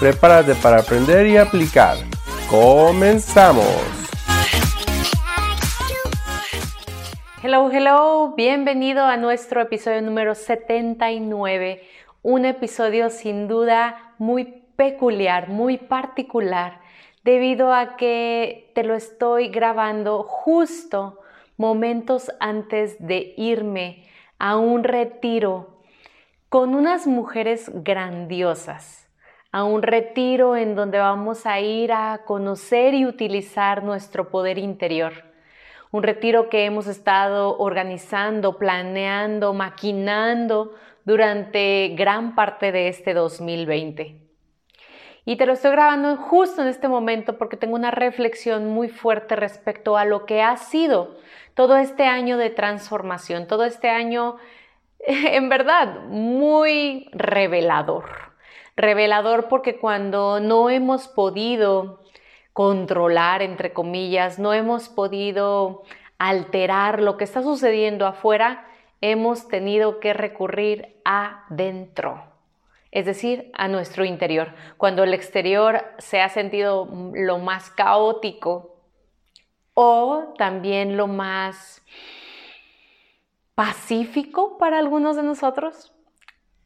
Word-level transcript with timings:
Prepárate 0.00 0.56
para 0.56 0.80
aprender 0.80 1.24
y 1.28 1.36
aplicar. 1.36 1.96
¡Comenzamos! 2.50 3.64
Hello, 7.42 7.70
hello, 7.70 8.34
bienvenido 8.36 9.04
a 9.04 9.16
nuestro 9.16 9.60
episodio 9.60 10.02
número 10.02 10.34
79, 10.34 11.82
un 12.22 12.44
episodio 12.44 13.08
sin 13.08 13.46
duda 13.46 14.14
muy 14.18 14.64
peculiar, 14.74 15.48
muy 15.48 15.78
particular, 15.78 16.80
debido 17.22 17.72
a 17.72 17.96
que 17.96 18.72
te 18.74 18.82
lo 18.82 18.94
estoy 18.96 19.48
grabando 19.48 20.24
justo 20.24 21.20
momentos 21.56 22.32
antes 22.40 22.96
de 22.98 23.32
irme 23.36 24.04
a 24.40 24.56
un 24.56 24.82
retiro 24.82 25.78
con 26.48 26.74
unas 26.74 27.06
mujeres 27.06 27.70
grandiosas, 27.72 29.03
a 29.54 29.62
un 29.62 29.82
retiro 29.82 30.56
en 30.56 30.74
donde 30.74 30.98
vamos 30.98 31.46
a 31.46 31.60
ir 31.60 31.92
a 31.92 32.22
conocer 32.24 32.92
y 32.92 33.06
utilizar 33.06 33.84
nuestro 33.84 34.28
poder 34.28 34.58
interior. 34.58 35.12
Un 35.92 36.02
retiro 36.02 36.48
que 36.48 36.64
hemos 36.64 36.88
estado 36.88 37.56
organizando, 37.58 38.58
planeando, 38.58 39.54
maquinando 39.54 40.74
durante 41.04 41.94
gran 41.96 42.34
parte 42.34 42.72
de 42.72 42.88
este 42.88 43.14
2020. 43.14 44.16
Y 45.24 45.36
te 45.36 45.46
lo 45.46 45.52
estoy 45.52 45.70
grabando 45.70 46.16
justo 46.16 46.60
en 46.60 46.66
este 46.66 46.88
momento 46.88 47.38
porque 47.38 47.56
tengo 47.56 47.76
una 47.76 47.92
reflexión 47.92 48.66
muy 48.70 48.88
fuerte 48.88 49.36
respecto 49.36 49.96
a 49.96 50.04
lo 50.04 50.26
que 50.26 50.42
ha 50.42 50.56
sido 50.56 51.14
todo 51.54 51.76
este 51.76 52.06
año 52.06 52.38
de 52.38 52.50
transformación, 52.50 53.46
todo 53.46 53.64
este 53.64 53.88
año, 53.88 54.34
en 54.98 55.48
verdad, 55.48 56.00
muy 56.08 57.08
revelador. 57.12 58.23
Revelador 58.76 59.48
porque 59.48 59.78
cuando 59.78 60.40
no 60.40 60.70
hemos 60.70 61.08
podido 61.08 62.00
controlar, 62.52 63.42
entre 63.42 63.72
comillas, 63.72 64.38
no 64.38 64.52
hemos 64.52 64.88
podido 64.88 65.82
alterar 66.18 67.02
lo 67.02 67.16
que 67.16 67.24
está 67.24 67.42
sucediendo 67.42 68.06
afuera, 68.06 68.66
hemos 69.00 69.48
tenido 69.48 70.00
que 70.00 70.12
recurrir 70.12 70.96
adentro, 71.04 72.24
es 72.90 73.06
decir, 73.06 73.50
a 73.54 73.68
nuestro 73.68 74.04
interior. 74.04 74.54
Cuando 74.76 75.02
el 75.04 75.14
exterior 75.14 75.84
se 75.98 76.20
ha 76.20 76.28
sentido 76.28 76.88
lo 77.12 77.38
más 77.38 77.70
caótico, 77.70 78.74
o 79.74 80.34
también 80.38 80.96
lo 80.96 81.08
más 81.08 81.82
pacífico 83.54 84.56
para 84.58 84.78
algunos 84.78 85.16
de 85.16 85.22
nosotros 85.22 85.92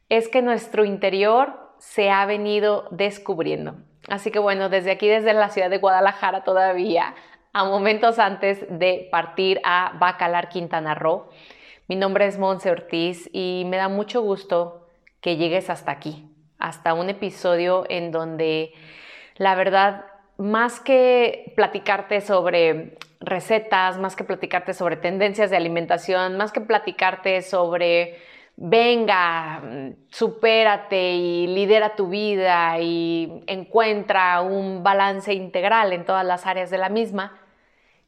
es 0.09 0.27
que 0.27 0.41
nuestro 0.41 0.85
interior 0.85 1.68
se 1.79 2.11
ha 2.11 2.25
venido 2.25 2.87
descubriendo. 2.91 3.75
Así 4.07 4.31
que 4.31 4.39
bueno, 4.39 4.69
desde 4.69 4.91
aquí, 4.91 5.07
desde 5.07 5.33
la 5.33 5.49
ciudad 5.49 5.69
de 5.69 5.77
Guadalajara 5.77 6.43
todavía, 6.43 7.15
a 7.53 7.65
momentos 7.65 8.19
antes 8.19 8.65
de 8.69 9.07
partir 9.11 9.59
a 9.63 9.93
Bacalar, 9.99 10.49
Quintana 10.49 10.93
Roo, 10.93 11.29
mi 11.87 11.95
nombre 11.95 12.27
es 12.27 12.37
Monse 12.37 12.69
Ortiz 12.69 13.29
y 13.33 13.63
me 13.65 13.77
da 13.77 13.89
mucho 13.89 14.21
gusto 14.21 14.87
que 15.21 15.37
llegues 15.37 15.69
hasta 15.69 15.91
aquí, 15.91 16.29
hasta 16.59 16.93
un 16.93 17.09
episodio 17.09 17.85
en 17.89 18.11
donde 18.11 18.73
la 19.35 19.55
verdad 19.55 20.05
más 20.37 20.79
que 20.79 21.51
platicarte 21.55 22.21
sobre 22.21 22.97
recetas, 23.19 23.97
más 23.97 24.15
que 24.15 24.23
platicarte 24.23 24.73
sobre 24.73 24.95
tendencias 24.95 25.49
de 25.49 25.57
alimentación, 25.57 26.37
más 26.37 26.51
que 26.51 26.61
platicarte 26.61 27.41
sobre 27.41 28.17
venga, 28.61 29.63
supérate 30.09 31.13
y 31.13 31.47
lidera 31.47 31.95
tu 31.95 32.09
vida 32.09 32.77
y 32.79 33.41
encuentra 33.47 34.41
un 34.41 34.83
balance 34.83 35.33
integral 35.33 35.93
en 35.93 36.03
todas 36.03 36.25
las 36.25 36.45
áreas 36.45 36.69
de 36.69 36.77
la 36.77 36.89
misma, 36.89 37.39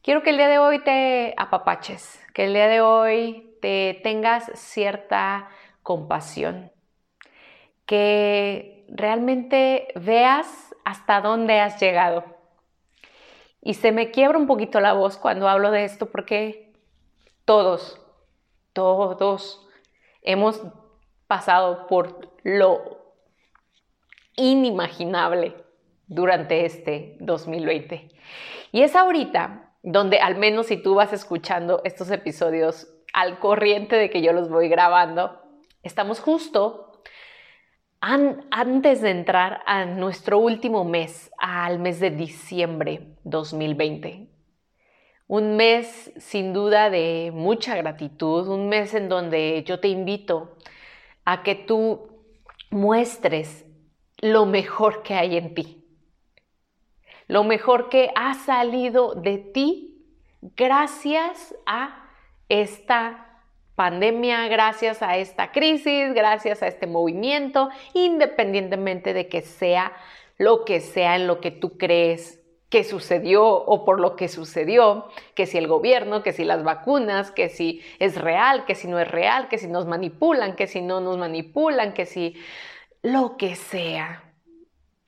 quiero 0.02 0.22
que 0.22 0.28
el 0.28 0.36
día 0.36 0.48
de 0.48 0.58
hoy 0.58 0.80
te 0.80 1.32
apapaches, 1.38 2.22
que 2.34 2.44
el 2.44 2.52
día 2.52 2.68
de 2.68 2.82
hoy 2.82 3.56
te 3.62 3.98
tengas 4.02 4.50
cierta 4.54 5.48
compasión, 5.82 6.70
que 7.86 8.84
realmente 8.88 9.88
veas 9.94 10.74
hasta 10.84 11.22
dónde 11.22 11.60
has 11.60 11.80
llegado. 11.80 12.24
Y 13.62 13.74
se 13.74 13.90
me 13.90 14.10
quiebra 14.10 14.36
un 14.36 14.46
poquito 14.46 14.80
la 14.80 14.92
voz 14.92 15.16
cuando 15.16 15.48
hablo 15.48 15.70
de 15.70 15.84
esto 15.84 16.10
porque 16.10 16.74
todos, 17.46 18.02
todos 18.74 19.66
hemos 20.22 20.62
pasado 21.26 21.86
por 21.86 22.32
lo 22.42 23.02
inimaginable 24.36 25.54
durante 26.06 26.64
este 26.64 27.16
2020. 27.20 28.08
Y 28.72 28.82
es 28.82 28.96
ahorita 28.96 29.74
donde 29.82 30.18
al 30.18 30.36
menos 30.36 30.66
si 30.66 30.76
tú 30.76 30.94
vas 30.94 31.12
escuchando 31.12 31.80
estos 31.84 32.10
episodios 32.10 32.88
al 33.12 33.38
corriente 33.38 33.96
de 33.96 34.10
que 34.10 34.22
yo 34.22 34.32
los 34.32 34.48
voy 34.48 34.68
grabando, 34.68 35.42
estamos 35.82 36.20
justo 36.20 37.02
antes 38.00 39.00
de 39.00 39.10
entrar 39.10 39.62
a 39.64 39.84
nuestro 39.84 40.38
último 40.38 40.84
mes, 40.84 41.30
al 41.38 41.78
mes 41.78 42.00
de 42.00 42.10
diciembre 42.10 43.14
2020. 43.22 44.31
Un 45.34 45.56
mes 45.56 46.12
sin 46.18 46.52
duda 46.52 46.90
de 46.90 47.30
mucha 47.32 47.74
gratitud, 47.74 48.46
un 48.48 48.68
mes 48.68 48.92
en 48.92 49.08
donde 49.08 49.64
yo 49.66 49.80
te 49.80 49.88
invito 49.88 50.58
a 51.24 51.42
que 51.42 51.54
tú 51.54 52.06
muestres 52.68 53.64
lo 54.18 54.44
mejor 54.44 55.02
que 55.02 55.14
hay 55.14 55.38
en 55.38 55.54
ti, 55.54 55.86
lo 57.28 57.44
mejor 57.44 57.88
que 57.88 58.10
ha 58.14 58.34
salido 58.34 59.14
de 59.14 59.38
ti 59.38 60.04
gracias 60.42 61.54
a 61.64 62.10
esta 62.50 63.40
pandemia, 63.74 64.48
gracias 64.48 65.00
a 65.00 65.16
esta 65.16 65.50
crisis, 65.50 66.12
gracias 66.12 66.62
a 66.62 66.66
este 66.66 66.86
movimiento, 66.86 67.70
independientemente 67.94 69.14
de 69.14 69.30
que 69.30 69.40
sea 69.40 69.92
lo 70.36 70.66
que 70.66 70.80
sea 70.80 71.16
en 71.16 71.26
lo 71.26 71.40
que 71.40 71.50
tú 71.50 71.78
crees 71.78 72.41
que 72.72 72.84
sucedió 72.84 73.44
o 73.46 73.84
por 73.84 74.00
lo 74.00 74.16
que 74.16 74.28
sucedió, 74.28 75.06
que 75.34 75.44
si 75.44 75.58
el 75.58 75.68
gobierno, 75.68 76.22
que 76.22 76.32
si 76.32 76.42
las 76.42 76.64
vacunas, 76.64 77.30
que 77.30 77.50
si 77.50 77.82
es 77.98 78.18
real, 78.18 78.64
que 78.64 78.74
si 78.74 78.88
no 78.88 78.98
es 78.98 79.06
real, 79.06 79.48
que 79.50 79.58
si 79.58 79.66
nos 79.66 79.84
manipulan, 79.84 80.56
que 80.56 80.66
si 80.66 80.80
no 80.80 80.98
nos 81.02 81.18
manipulan, 81.18 81.92
que 81.92 82.06
si 82.06 82.34
lo 83.02 83.36
que 83.36 83.56
sea. 83.56 84.24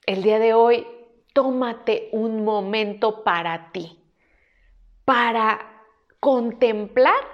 El 0.04 0.22
día 0.22 0.38
de 0.38 0.52
hoy, 0.52 0.86
tómate 1.32 2.10
un 2.12 2.44
momento 2.44 3.24
para 3.24 3.72
ti, 3.72 3.98
para 5.06 5.86
contemplar 6.20 7.24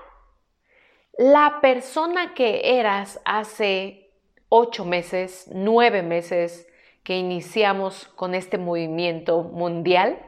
la 1.19 1.59
persona 1.61 2.35
que 2.35 2.79
eras 2.79 3.21
hace 3.25 4.13
ocho 4.49 4.85
meses, 4.85 5.51
nueve 5.53 6.05
meses 6.05 6.69
que 7.03 7.17
iniciamos 7.17 8.07
con 8.17 8.35
este 8.35 8.59
movimiento 8.59 9.43
mundial 9.43 10.19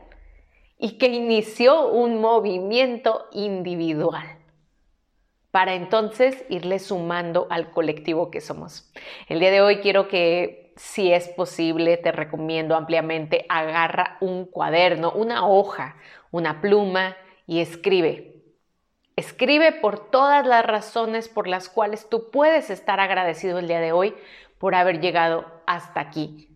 y 0.79 0.99
que 0.99 1.07
inició 1.07 1.89
un 1.89 2.21
movimiento 2.21 3.27
individual 3.33 4.39
para 5.51 5.75
entonces 5.75 6.45
irle 6.49 6.79
sumando 6.79 7.47
al 7.51 7.71
colectivo 7.71 8.31
que 8.31 8.41
somos. 8.41 8.91
El 9.29 9.39
día 9.39 9.51
de 9.51 9.61
hoy 9.61 9.79
quiero 9.79 10.09
que, 10.09 10.73
si 10.77 11.13
es 11.13 11.29
posible, 11.29 11.99
te 11.99 12.11
recomiendo 12.11 12.75
ampliamente, 12.75 13.45
agarra 13.49 14.17
un 14.21 14.47
cuaderno, 14.47 15.13
una 15.13 15.47
hoja, 15.47 15.97
una 16.31 16.61
pluma 16.63 17.17
y 17.47 17.61
escribe 17.61 18.33
Escribe 19.15 19.73
por 19.73 20.11
todas 20.11 20.47
las 20.47 20.65
razones 20.65 21.29
por 21.29 21.47
las 21.47 21.69
cuales 21.69 22.09
tú 22.09 22.31
puedes 22.31 22.71
estar 22.71 22.99
agradecido 22.99 23.59
el 23.59 23.69
día 23.69 23.81
de 23.81 23.93
hoy 23.93 24.15
por 24.59 24.75
haber 24.75 25.01
llegado 25.01 25.45
hasta 25.67 26.01
aquí, 26.01 26.52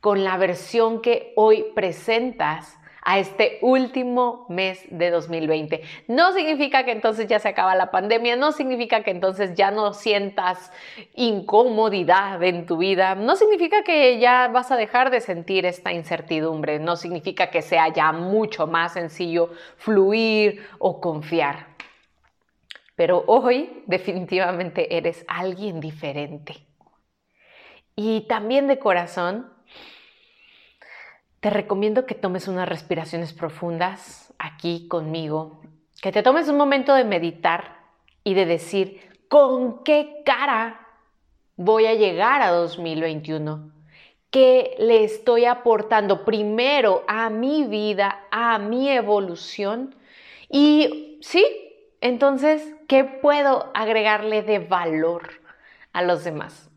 con 0.00 0.24
la 0.24 0.36
versión 0.36 1.00
que 1.02 1.32
hoy 1.36 1.66
presentas 1.74 2.80
a 3.02 3.18
este 3.18 3.58
último 3.62 4.46
mes 4.48 4.84
de 4.90 5.10
2020. 5.10 5.82
No 6.08 6.32
significa 6.32 6.84
que 6.84 6.92
entonces 6.92 7.26
ya 7.26 7.38
se 7.38 7.48
acaba 7.48 7.74
la 7.74 7.90
pandemia, 7.90 8.36
no 8.36 8.52
significa 8.52 9.02
que 9.02 9.10
entonces 9.10 9.54
ya 9.54 9.70
no 9.70 9.94
sientas 9.94 10.72
incomodidad 11.14 12.42
en 12.42 12.66
tu 12.66 12.78
vida, 12.78 13.14
no 13.14 13.36
significa 13.36 13.82
que 13.82 14.18
ya 14.18 14.48
vas 14.48 14.70
a 14.70 14.76
dejar 14.76 15.10
de 15.10 15.20
sentir 15.20 15.66
esta 15.66 15.92
incertidumbre, 15.92 16.78
no 16.78 16.96
significa 16.96 17.50
que 17.50 17.62
sea 17.62 17.88
ya 17.88 18.12
mucho 18.12 18.66
más 18.66 18.92
sencillo 18.92 19.50
fluir 19.76 20.66
o 20.78 21.00
confiar. 21.00 21.68
Pero 22.96 23.24
hoy 23.26 23.82
definitivamente 23.86 24.94
eres 24.96 25.24
alguien 25.26 25.80
diferente. 25.80 26.66
Y 27.96 28.26
también 28.28 28.66
de 28.66 28.78
corazón, 28.78 29.50
te 31.40 31.50
recomiendo 31.50 32.06
que 32.06 32.14
tomes 32.14 32.48
unas 32.48 32.68
respiraciones 32.68 33.32
profundas 33.32 34.32
aquí 34.38 34.86
conmigo, 34.88 35.60
que 36.02 36.12
te 36.12 36.22
tomes 36.22 36.48
un 36.48 36.56
momento 36.56 36.94
de 36.94 37.04
meditar 37.04 37.78
y 38.24 38.34
de 38.34 38.46
decir, 38.46 39.00
¿con 39.28 39.82
qué 39.82 40.22
cara 40.24 40.86
voy 41.56 41.86
a 41.86 41.94
llegar 41.94 42.42
a 42.42 42.50
2021? 42.50 43.72
¿Qué 44.30 44.76
le 44.78 45.02
estoy 45.02 45.46
aportando 45.46 46.24
primero 46.24 47.04
a 47.08 47.30
mi 47.30 47.64
vida, 47.64 48.26
a 48.30 48.58
mi 48.58 48.90
evolución? 48.90 49.94
Y 50.48 51.18
sí, 51.22 51.44
entonces, 52.00 52.74
¿qué 52.86 53.04
puedo 53.04 53.70
agregarle 53.74 54.42
de 54.42 54.58
valor 54.58 55.30
a 55.92 56.02
los 56.02 56.22
demás? 56.22 56.69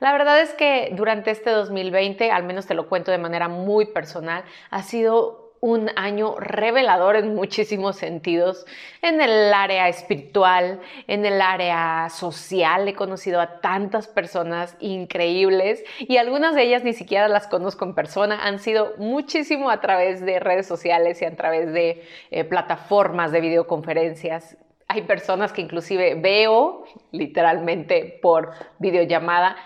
La 0.00 0.12
verdad 0.12 0.40
es 0.40 0.54
que 0.54 0.92
durante 0.94 1.30
este 1.30 1.50
2020, 1.50 2.30
al 2.30 2.44
menos 2.44 2.66
te 2.66 2.72
lo 2.72 2.88
cuento 2.88 3.10
de 3.10 3.18
manera 3.18 3.48
muy 3.48 3.84
personal, 3.92 4.44
ha 4.70 4.82
sido 4.82 5.50
un 5.60 5.90
año 5.94 6.36
revelador 6.38 7.16
en 7.16 7.34
muchísimos 7.34 7.96
sentidos, 7.96 8.64
en 9.02 9.20
el 9.20 9.52
área 9.52 9.88
espiritual, 9.88 10.80
en 11.06 11.26
el 11.26 11.42
área 11.42 12.08
social. 12.08 12.88
He 12.88 12.94
conocido 12.94 13.42
a 13.42 13.60
tantas 13.60 14.08
personas 14.08 14.74
increíbles 14.80 15.84
y 15.98 16.16
algunas 16.16 16.54
de 16.54 16.62
ellas 16.62 16.82
ni 16.82 16.94
siquiera 16.94 17.28
las 17.28 17.46
conozco 17.46 17.84
en 17.84 17.94
persona. 17.94 18.42
Han 18.42 18.58
sido 18.58 18.94
muchísimo 18.96 19.68
a 19.68 19.82
través 19.82 20.24
de 20.24 20.40
redes 20.40 20.66
sociales 20.66 21.20
y 21.20 21.26
a 21.26 21.36
través 21.36 21.74
de 21.74 22.02
eh, 22.30 22.44
plataformas 22.44 23.32
de 23.32 23.42
videoconferencias. 23.42 24.56
Hay 24.88 25.02
personas 25.02 25.52
que 25.52 25.60
inclusive 25.60 26.14
veo 26.14 26.84
literalmente 27.12 28.18
por 28.22 28.52
videollamada 28.78 29.56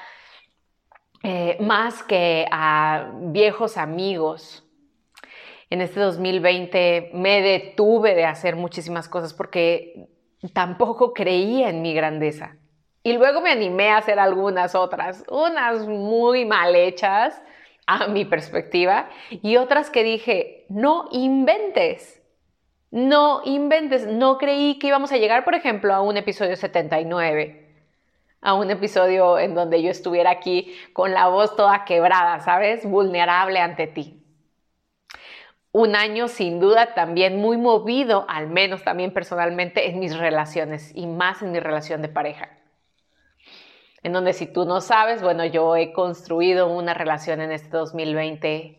eh, 1.27 1.57
más 1.59 2.03
que 2.03 2.47
a 2.51 3.13
viejos 3.15 3.79
amigos. 3.79 4.63
En 5.71 5.81
este 5.81 5.99
2020 5.99 7.13
me 7.15 7.41
detuve 7.41 8.15
de 8.15 8.27
hacer 8.27 8.57
muchísimas 8.57 9.09
cosas 9.09 9.33
porque 9.33 10.07
tampoco 10.53 11.15
creía 11.15 11.71
en 11.71 11.81
mi 11.81 11.95
grandeza. 11.95 12.59
Y 13.03 13.15
luego 13.15 13.41
me 13.41 13.51
animé 13.51 13.89
a 13.89 13.97
hacer 13.97 14.19
algunas 14.19 14.75
otras, 14.75 15.25
unas 15.31 15.89
muy 15.89 16.45
mal 16.45 16.77
hechas 16.77 17.41
a 17.87 18.07
mi 18.09 18.27
perspectiva 18.27 19.09
y 19.31 19.57
otras 19.57 19.89
que 19.89 20.05
dije, 20.05 20.67
no 20.69 21.09
inventes, 21.11 22.23
no 22.91 23.41
inventes, 23.47 24.07
no 24.07 24.37
creí 24.37 24.79
que 24.79 24.89
íbamos 24.89 25.11
a 25.11 25.17
llegar, 25.17 25.43
por 25.45 25.55
ejemplo, 25.55 25.95
a 25.95 26.03
un 26.03 26.19
episodio 26.19 26.55
79 26.55 27.64
a 28.45 28.53
un 28.53 28.71
episodio 28.71 29.39
en 29.39 29.55
donde 29.55 29.83
yo 29.83 29.91
estuviera 29.91 30.31
aquí 30.31 30.77
con 30.93 31.13
la 31.13 31.29
voz 31.29 31.57
toda 31.57 31.87
quebrada, 31.87 32.41
¿sabes? 32.41 32.85
Vulnerable 32.85 33.59
ante 33.59 33.87
ti. 33.87 34.23
Un 35.73 35.97
año 35.97 36.29
sin 36.29 36.61
duda 36.61 36.93
también 36.95 37.41
muy 37.41 37.57
movido, 37.57 38.27
al 38.29 38.49
menos 38.49 38.85
también 38.85 39.15
personalmente, 39.15 39.89
en 39.89 39.99
mis 39.99 40.17
relaciones 40.17 40.93
y 40.95 41.07
más 41.07 41.41
en 41.41 41.53
mi 41.53 41.59
relación 41.59 42.03
de 42.03 42.09
pareja. 42.09 42.51
En 44.03 44.13
donde 44.13 44.35
si 44.35 44.47
tú 44.47 44.67
no 44.67 44.83
sabes, 44.83 45.23
bueno, 45.23 45.47
yo 45.47 45.75
he 45.75 45.95
construido 45.95 46.69
una 46.69 46.93
relación 46.93 47.41
en 47.41 47.51
este 47.51 47.71
2020, 47.71 48.79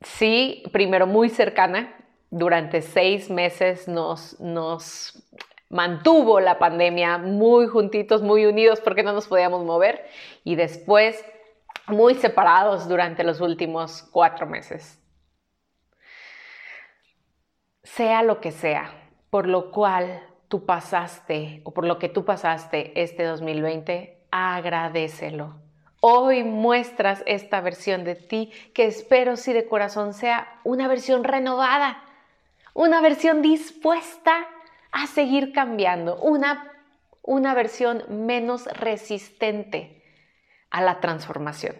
sí, 0.00 0.62
primero 0.72 1.06
muy 1.06 1.28
cercana, 1.28 1.94
durante 2.30 2.80
seis 2.80 3.28
meses 3.28 3.88
nos, 3.88 4.40
nos 4.40 5.22
mantuvo 5.70 6.40
la 6.40 6.58
pandemia 6.58 7.16
muy 7.16 7.66
juntitos, 7.68 8.22
muy 8.22 8.44
unidos 8.44 8.80
porque 8.80 9.02
no 9.02 9.12
nos 9.12 9.28
podíamos 9.28 9.64
mover 9.64 10.04
y 10.44 10.56
después 10.56 11.24
muy 11.86 12.14
separados 12.14 12.88
durante 12.88 13.24
los 13.24 13.40
últimos 13.40 14.02
cuatro 14.10 14.46
meses. 14.46 14.98
Sea 17.82 18.22
lo 18.22 18.40
que 18.40 18.50
sea, 18.50 18.92
por 19.30 19.46
lo 19.46 19.70
cual 19.70 20.22
tú 20.48 20.66
pasaste 20.66 21.62
o 21.64 21.72
por 21.72 21.86
lo 21.86 21.98
que 21.98 22.08
tú 22.08 22.24
pasaste 22.24 23.00
este 23.00 23.24
2020, 23.24 24.26
agradecelo. 24.30 25.54
Hoy 26.00 26.42
muestras 26.42 27.22
esta 27.26 27.60
versión 27.60 28.04
de 28.04 28.16
ti 28.16 28.50
que 28.74 28.86
espero 28.86 29.36
si 29.36 29.52
de 29.52 29.68
corazón 29.68 30.14
sea 30.14 30.60
una 30.64 30.88
versión 30.88 31.24
renovada, 31.24 32.02
una 32.74 33.00
versión 33.00 33.42
dispuesta 33.42 34.46
a 34.92 35.06
seguir 35.06 35.52
cambiando, 35.52 36.16
una, 36.20 36.72
una 37.22 37.54
versión 37.54 38.04
menos 38.08 38.66
resistente 38.66 40.02
a 40.70 40.82
la 40.82 41.00
transformación. 41.00 41.76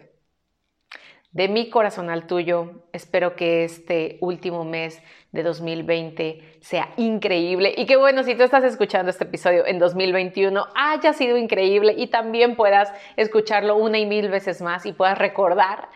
De 1.31 1.47
mi 1.47 1.69
corazón 1.69 2.09
al 2.09 2.27
tuyo, 2.27 2.83
espero 2.91 3.37
que 3.37 3.63
este 3.63 4.17
último 4.19 4.65
mes 4.65 5.01
de 5.31 5.43
2020 5.43 6.57
sea 6.59 6.89
increíble 6.97 7.73
y 7.77 7.85
que 7.85 7.95
bueno, 7.95 8.23
si 8.23 8.35
tú 8.35 8.43
estás 8.43 8.65
escuchando 8.65 9.09
este 9.09 9.23
episodio 9.23 9.65
en 9.65 9.79
2021, 9.79 10.67
haya 10.75 11.13
sido 11.13 11.37
increíble 11.37 11.95
y 11.97 12.07
también 12.07 12.57
puedas 12.57 12.91
escucharlo 13.15 13.77
una 13.77 13.97
y 13.97 14.05
mil 14.05 14.27
veces 14.27 14.61
más 14.61 14.85
y 14.85 14.91
puedas 14.91 15.17
recordar 15.17 15.87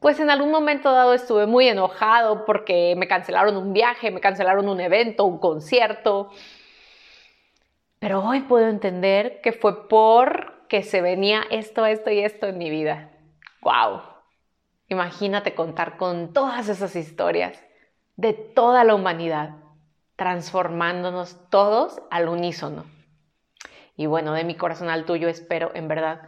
pues 0.00 0.20
en 0.20 0.30
algún 0.30 0.50
momento 0.50 0.92
dado 0.92 1.12
estuve 1.12 1.46
muy 1.46 1.68
enojado 1.68 2.44
porque 2.44 2.94
me 2.96 3.08
cancelaron 3.08 3.56
un 3.56 3.72
viaje, 3.72 4.10
me 4.10 4.20
cancelaron 4.20 4.68
un 4.68 4.80
evento, 4.80 5.24
un 5.24 5.38
concierto. 5.38 6.30
Pero 7.98 8.22
hoy 8.22 8.40
puedo 8.40 8.68
entender 8.68 9.40
que 9.40 9.52
fue 9.52 9.88
porque 9.88 10.82
se 10.84 11.00
venía 11.00 11.42
esto, 11.50 11.84
esto 11.84 12.10
y 12.10 12.20
esto 12.20 12.46
en 12.46 12.58
mi 12.58 12.70
vida. 12.70 13.10
¡Wow! 13.62 14.02
Imagínate 14.88 15.54
contar 15.54 15.96
con 15.96 16.32
todas 16.32 16.68
esas 16.68 16.94
historias 16.94 17.60
de 18.16 18.32
toda 18.32 18.84
la 18.84 18.94
humanidad, 18.94 19.56
transformándonos 20.16 21.36
todos 21.50 22.00
al 22.10 22.28
unísono. 22.28 22.84
Y 23.96 24.06
bueno, 24.06 24.32
de 24.32 24.44
mi 24.44 24.54
corazón 24.54 24.90
al 24.90 25.04
tuyo 25.04 25.28
espero 25.28 25.72
en 25.74 25.88
verdad 25.88 26.22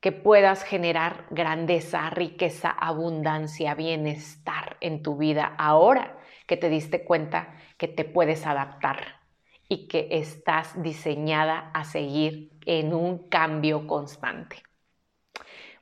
que 0.00 0.12
puedas 0.12 0.64
generar 0.64 1.26
grandeza, 1.30 2.08
riqueza, 2.10 2.70
abundancia, 2.70 3.74
bienestar 3.74 4.76
en 4.80 5.02
tu 5.02 5.16
vida 5.16 5.54
ahora 5.58 6.18
que 6.46 6.56
te 6.56 6.68
diste 6.68 7.04
cuenta 7.04 7.54
que 7.76 7.86
te 7.86 8.04
puedes 8.04 8.46
adaptar 8.46 9.20
y 9.68 9.86
que 9.86 10.08
estás 10.10 10.82
diseñada 10.82 11.70
a 11.74 11.84
seguir 11.84 12.50
en 12.66 12.92
un 12.92 13.28
cambio 13.28 13.86
constante. 13.86 14.62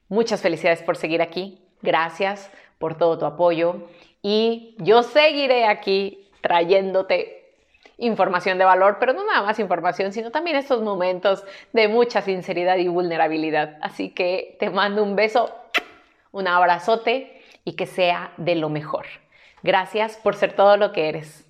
Muchas 0.09 0.43
felicidades 0.43 0.83
por 0.83 0.97
seguir 0.97 1.23
aquí, 1.23 1.65
gracias 1.81 2.51
por 2.79 2.99
todo 2.99 3.19
tu 3.19 3.25
apoyo 3.25 3.89
y 4.21 4.77
yo 4.79 5.03
seguiré 5.03 5.67
aquí 5.67 6.31
trayéndote 6.43 7.38
información 7.99 8.59
de 8.59 8.65
valor, 8.65 8.97
pero 8.99 9.13
no 9.13 9.25
nada 9.25 9.43
más 9.43 9.59
información, 9.59 10.13
sino 10.13 10.31
también 10.31 10.57
estos 10.57 10.83
momentos 10.83 11.45
de 11.73 11.89
mucha 11.89 12.23
sinceridad 12.23 12.77
y 12.77 12.89
vulnerabilidad. 12.89 13.77
Así 13.83 14.11
que 14.11 14.57
te 14.59 14.71
mando 14.71 15.03
un 15.03 15.17
beso, 15.17 15.55
un 16.33 16.49
abrazote 16.49 17.43
y 17.65 17.75
que 17.75 17.87
sea 17.87 18.33
de 18.37 18.55
lo 18.55 18.71
mejor. 18.71 19.07
Gracias 19.63 20.17
por 20.17 20.37
ser 20.37 20.55
todo 20.55 20.77
lo 20.77 20.93
que 20.93 21.09
eres. 21.09 21.45